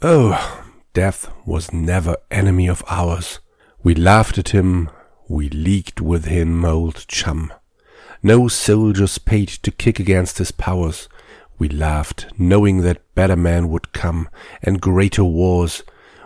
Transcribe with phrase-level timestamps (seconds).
[0.00, 3.40] Oh, death was never enemy of ours.
[3.82, 4.90] We laughed at him,
[5.28, 7.52] we leagued with him, old chum.
[8.22, 11.08] No soldiers paid to kick against his powers.
[11.58, 14.28] We laughed, knowing that better men would come,
[14.62, 15.82] and greater wars.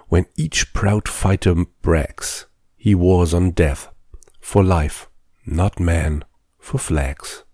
[0.08, 2.44] When each proud fighter brags,
[2.76, 3.88] he wars on death,
[4.38, 5.08] for life,
[5.46, 6.24] not man,
[6.58, 7.44] for flags.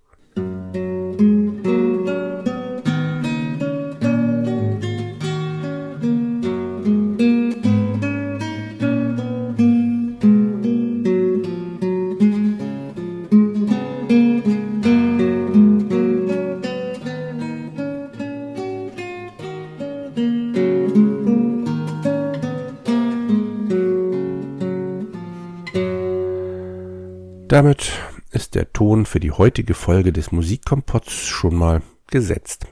[27.49, 27.93] Damit
[28.31, 31.81] ist der Ton für die heutige Folge des Musikkompotts schon mal
[32.11, 32.67] gesetzt.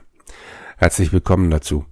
[0.77, 1.85] Herzlich willkommen dazu.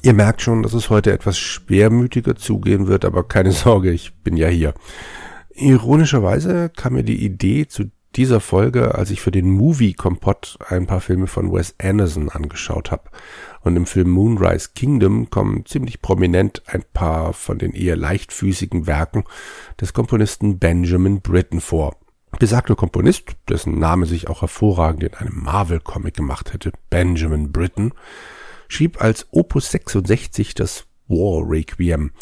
[0.00, 4.38] Ihr merkt schon, dass es heute etwas schwermütiger zugehen wird, aber keine Sorge, ich bin
[4.38, 4.72] ja hier.
[5.50, 10.86] Ironischerweise kam mir die Idee zu dieser Folge, als ich für den Movie Kompott ein
[10.86, 13.10] paar Filme von Wes Anderson angeschaut habe.
[13.60, 19.24] Und im Film Moonrise Kingdom kommen ziemlich prominent ein paar von den eher leichtfüßigen Werken
[19.78, 21.99] des Komponisten Benjamin Britten vor.
[22.38, 27.92] Besagter Komponist, dessen Name sich auch hervorragend in einem Marvel-Comic gemacht hätte, Benjamin Britten,
[28.68, 32.12] schrieb als Opus 66 das War Requiem,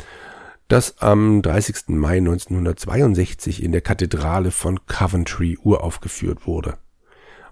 [0.67, 1.89] das am 30.
[1.89, 6.79] Mai 1962 in der Kathedrale von Coventry uraufgeführt wurde.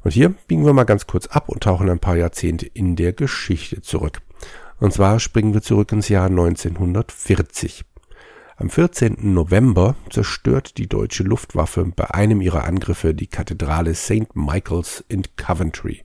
[0.02, 3.12] Und hier biegen wir mal ganz kurz ab und tauchen ein paar Jahrzehnte in der
[3.12, 4.20] Geschichte zurück.
[4.78, 7.84] Und zwar springen wir zurück ins Jahr 1940.
[8.58, 9.34] Am 14.
[9.34, 14.34] November zerstört die deutsche Luftwaffe bei einem ihrer Angriffe die Kathedrale St.
[14.34, 16.02] Michael's in Coventry.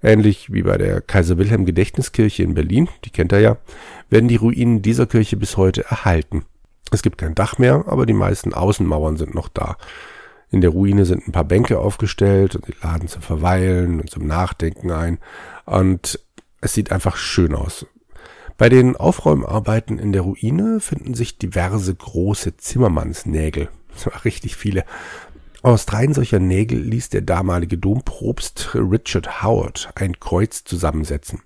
[0.00, 3.56] Ähnlich wie bei der Kaiser Wilhelm Gedächtniskirche in Berlin, die kennt ihr ja,
[4.08, 6.44] werden die Ruinen dieser Kirche bis heute erhalten.
[6.92, 9.76] Es gibt kein Dach mehr, aber die meisten Außenmauern sind noch da.
[10.52, 14.28] In der Ruine sind ein paar Bänke aufgestellt und sie laden zum Verweilen und zum
[14.28, 15.18] Nachdenken ein.
[15.64, 16.20] Und
[16.60, 17.84] es sieht einfach schön aus.
[18.56, 23.68] Bei den Aufräumarbeiten in der Ruine finden sich diverse große Zimmermannsnägel.
[23.92, 24.84] Das richtig viele.
[25.62, 31.42] Aus dreien solcher Nägel ließ der damalige Dompropst Richard Howard ein Kreuz zusammensetzen.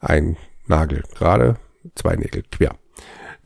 [0.00, 0.36] Ein
[0.66, 1.56] Nagel gerade,
[1.94, 2.74] zwei Nägel quer.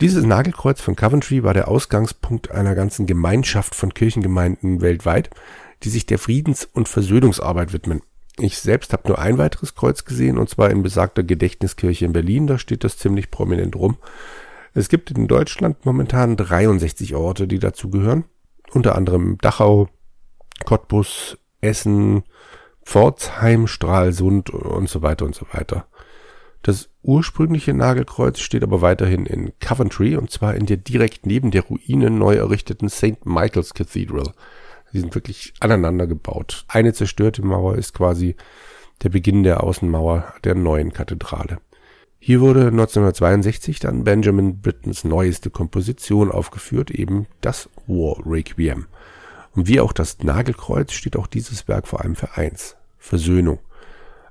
[0.01, 5.31] Dieses Nagelkreuz von Coventry war der Ausgangspunkt einer ganzen Gemeinschaft von Kirchengemeinden weltweit,
[5.83, 8.03] die sich der Friedens- und Versöhnungsarbeit widmen.
[8.39, 12.47] Ich selbst habe nur ein weiteres Kreuz gesehen, und zwar in besagter Gedächtniskirche in Berlin.
[12.47, 13.99] Da steht das ziemlich prominent rum.
[14.75, 18.25] Es gibt in Deutschland momentan 63 Orte, die dazu gehören.
[18.73, 19.89] Unter anderem Dachau,
[20.65, 22.23] Cottbus, Essen,
[22.85, 25.87] Pforzheim, Stralsund und so weiter und so weiter.
[26.63, 31.63] Das ursprüngliche Nagelkreuz steht aber weiterhin in Coventry und zwar in der direkt neben der
[31.63, 33.27] Ruine neu errichteten St.
[33.27, 34.33] Michael's Cathedral.
[34.93, 36.65] Die sind wirklich aneinander gebaut.
[36.69, 38.37] Eine zerstörte Mauer ist quasi
[39.03, 41.59] der Beginn der Außenmauer der neuen Kathedrale.
[42.19, 48.87] Hier wurde 1962 dann Benjamin Brittons neueste Komposition aufgeführt, eben das War Requiem.
[49.57, 53.59] Und wie auch das Nagelkreuz steht auch dieses Werk vor allem für eins, Versöhnung,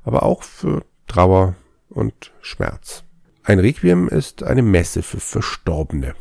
[0.03, 1.55] aber auch für Trauer
[1.89, 3.03] und Schmerz.
[3.43, 6.15] Ein Requiem ist eine Messe für Verstorbene.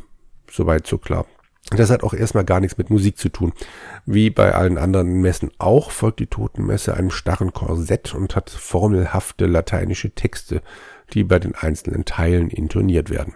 [0.51, 1.25] Soweit so klar.
[1.69, 3.53] Das hat auch erstmal gar nichts mit Musik zu tun.
[4.05, 9.45] Wie bei allen anderen Messen auch folgt die Totenmesse einem starren Korsett und hat formelhafte
[9.45, 10.61] lateinische Texte,
[11.13, 13.35] die bei den einzelnen Teilen intoniert werden.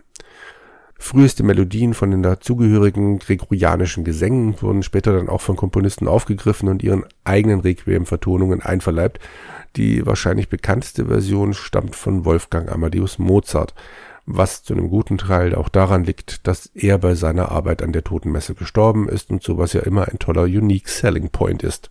[0.97, 6.83] Früheste Melodien von den dazugehörigen gregorianischen Gesängen wurden später dann auch von Komponisten aufgegriffen und
[6.83, 9.19] ihren eigenen Requiem-Vertonungen einverleibt.
[9.75, 13.73] Die wahrscheinlich bekannteste Version stammt von Wolfgang Amadeus Mozart,
[14.25, 18.03] was zu einem guten Teil auch daran liegt, dass er bei seiner Arbeit an der
[18.03, 21.89] Totenmesse gestorben ist und sowas ja immer ein toller Unique Selling Point ist.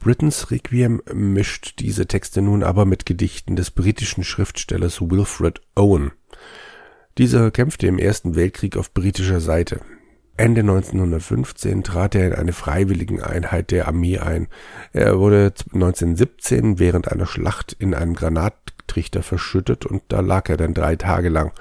[0.00, 6.12] Britons Requiem mischt diese Texte nun aber mit Gedichten des britischen Schriftstellers Wilfred Owen.
[7.16, 9.80] Dieser kämpfte im Ersten Weltkrieg auf britischer Seite.
[10.36, 14.48] Ende 1915 trat er in eine freiwilligen Einheit der Armee ein.
[14.92, 20.74] Er wurde 1917 während einer Schlacht in einem Granattrichter verschüttet und da lag er dann
[20.74, 21.52] drei Tage lang.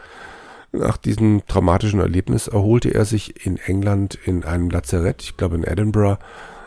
[0.71, 5.63] Nach diesem traumatischen Erlebnis erholte er sich in England in einem Lazarett, ich glaube in
[5.63, 6.17] Edinburgh,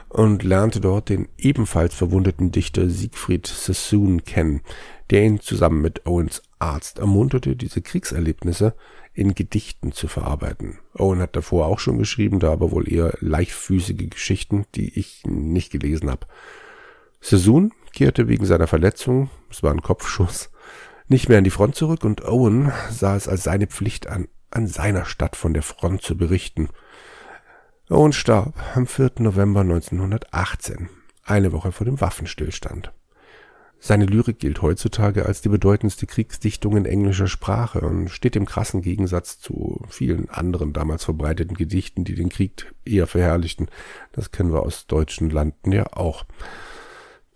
[0.09, 4.61] und lernte dort den ebenfalls verwundeten Dichter Siegfried Sassoon kennen,
[5.11, 8.75] der ihn zusammen mit Owens Arzt ermunterte, diese Kriegserlebnisse
[9.13, 10.79] in Gedichten zu verarbeiten.
[10.95, 15.71] Owen hat davor auch schon geschrieben, da aber wohl eher leichtfüßige Geschichten, die ich nicht
[15.71, 16.27] gelesen habe.
[17.21, 20.51] Sassoon kehrte wegen seiner Verletzung, es war ein Kopfschuss,
[21.09, 24.67] nicht mehr an die Front zurück und Owen sah es als seine Pflicht an, an
[24.67, 26.69] seiner Stadt von der Front zu berichten.
[27.89, 29.13] Owen starb am 4.
[29.21, 30.89] November 1918,
[31.25, 32.93] eine Woche vor dem Waffenstillstand.
[33.79, 38.83] Seine Lyrik gilt heutzutage als die bedeutendste Kriegsdichtung in englischer Sprache und steht im krassen
[38.83, 43.69] Gegensatz zu vielen anderen damals verbreiteten Gedichten, die den Krieg eher verherrlichten.
[44.13, 46.25] Das kennen wir aus deutschen Landen ja auch.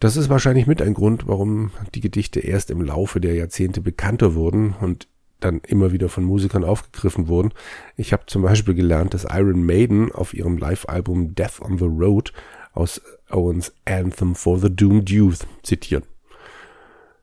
[0.01, 4.35] Das ist wahrscheinlich mit ein Grund, warum die Gedichte erst im Laufe der Jahrzehnte bekannter
[4.35, 5.09] wurden und
[5.41, 7.53] dann immer wieder von Musikern aufgegriffen wurden.
[7.97, 12.33] Ich habe zum Beispiel gelernt, dass Iron Maiden auf ihrem Live-Album Death on the Road
[12.73, 13.01] aus
[13.31, 16.05] Owens Anthem for the Doomed Youth zitieren.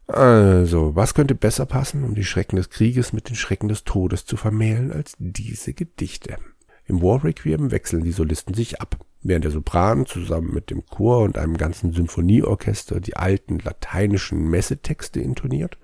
[0.08, 4.26] Also, was könnte besser passen, um die Schrecken des Krieges mit den Schrecken des Todes
[4.26, 6.38] zu vermählen, als diese Gedichte?
[6.86, 11.24] Im War Requiem wechseln die Solisten sich ab, während der Sopran zusammen mit dem Chor
[11.24, 15.78] und einem ganzen Symphonieorchester die alten lateinischen Messetexte intoniert,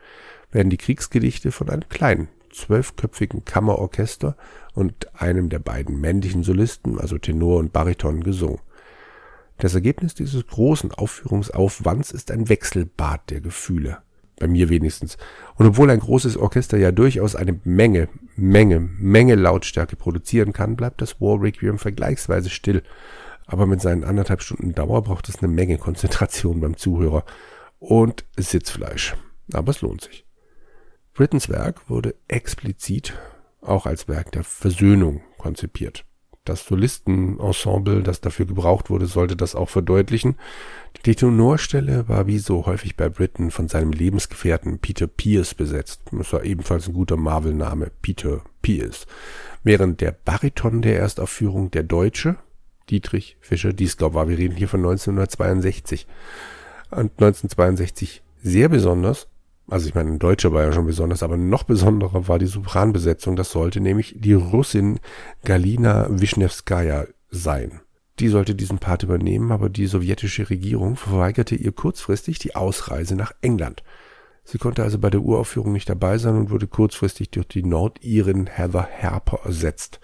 [0.51, 4.37] werden die Kriegsgedichte von einem kleinen, zwölfköpfigen Kammerorchester
[4.73, 8.61] und einem der beiden männlichen Solisten, also Tenor und Bariton, gesungen.
[9.57, 13.97] Das Ergebnis dieses großen Aufführungsaufwands ist ein Wechselbad der Gefühle.
[14.39, 15.18] Bei mir wenigstens.
[15.56, 21.01] Und obwohl ein großes Orchester ja durchaus eine Menge, Menge, Menge Lautstärke produzieren kann, bleibt
[21.01, 22.83] das War Requiem vergleichsweise still.
[23.45, 27.25] Aber mit seinen anderthalb Stunden Dauer braucht es eine Menge Konzentration beim Zuhörer
[27.80, 29.15] und Sitzfleisch.
[29.53, 30.25] Aber es lohnt sich.
[31.13, 33.13] Brittens Werk wurde explizit
[33.62, 36.06] auch als Werk der Versöhnung konzipiert.
[36.45, 40.35] Das Solistenensemble, das dafür gebraucht wurde, sollte das auch verdeutlichen.
[41.05, 46.01] Die Tenorstelle war wie so häufig bei Britten von seinem Lebensgefährten Peter Pierce besetzt.
[46.11, 49.07] Das war ebenfalls ein guter Marvel-Name, Peter Pierce.
[49.63, 52.35] Während der Bariton der Erstaufführung der Deutsche,
[52.89, 56.07] Dietrich Fischer Diesglaub war, wir reden hier von 1962.
[56.91, 59.29] Und 1962 sehr besonders,
[59.68, 63.36] also ich meine, ein Deutscher war ja schon besonders, aber noch besonderer war die Sopranbesetzung.
[63.36, 65.00] Das sollte nämlich die Russin
[65.44, 67.81] Galina Wischnewskaja sein.
[68.19, 73.31] Die sollte diesen Part übernehmen, aber die sowjetische Regierung verweigerte ihr kurzfristig die Ausreise nach
[73.42, 73.83] England.
[74.44, 78.48] Sie konnte also bei der Uraufführung nicht dabei sein und wurde kurzfristig durch die Nordirin
[78.48, 80.00] Heather Harper ersetzt.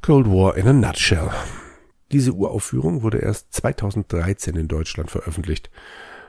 [0.00, 1.30] Cold War in a Nutshell.
[2.12, 5.70] Diese Uraufführung wurde erst 2013 in Deutschland veröffentlicht.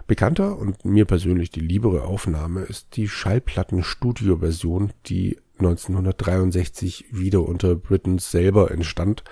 [0.10, 8.32] Bekannter und mir persönlich die liebere Aufnahme ist die Schallplatten-Studio-Version, die 1963 wieder unter Britons
[8.32, 9.24] selber entstand.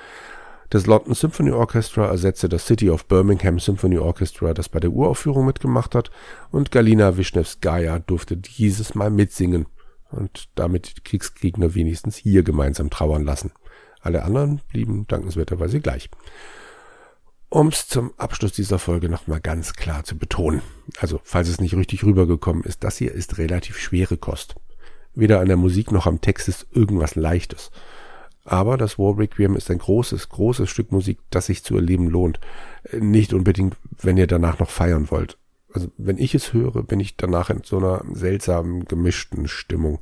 [0.69, 5.47] Das London Symphony Orchestra ersetzte das City of Birmingham Symphony Orchestra, das bei der Uraufführung
[5.47, 6.11] mitgemacht hat,
[6.51, 9.65] und Galina Wischnewskaja durfte dieses Mal mitsingen
[10.11, 13.51] und damit die Kriegsgegner wenigstens hier gemeinsam trauern lassen.
[13.99, 16.11] Alle anderen blieben dankenswerterweise gleich
[17.49, 20.61] um es zum Abschluss dieser Folge nochmal ganz klar zu betonen.
[20.99, 24.55] Also, falls es nicht richtig rübergekommen ist, das hier ist relativ schwere Kost.
[25.15, 27.71] Weder an der Musik noch am Text ist irgendwas Leichtes.
[28.43, 32.39] Aber das War Requiem ist ein großes, großes Stück Musik, das sich zu erleben lohnt.
[32.97, 35.37] Nicht unbedingt, wenn ihr danach noch feiern wollt.
[35.73, 39.99] Also, wenn ich es höre, bin ich danach in so einer seltsamen, gemischten Stimmung.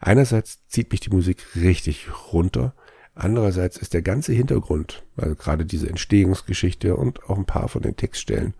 [0.00, 2.74] Einerseits zieht mich die Musik richtig runter,
[3.20, 7.96] Andererseits ist der ganze Hintergrund, also gerade diese Entstehungsgeschichte und auch ein paar von den
[7.96, 8.54] Textstellen,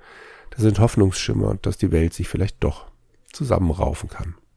[0.51, 2.91] das sind Hoffnungsschimmer, dass die Welt sich vielleicht doch
[3.33, 4.35] zusammenraufen kann.